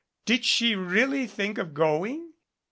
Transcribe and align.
Did 0.25 0.45
she 0.45 0.73
really 0.75 1.27
think 1.27 1.59
of 1.59 1.75
going? 1.75 2.33